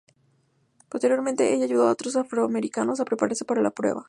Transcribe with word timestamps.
Posteriormente, 0.89 1.53
ella 1.53 1.65
ayudó 1.65 1.87
a 1.87 1.91
otros 1.91 2.15
afroamericanos 2.15 2.99
a 2.99 3.05
prepararse 3.05 3.45
para 3.45 3.61
la 3.61 3.69
prueba. 3.69 3.99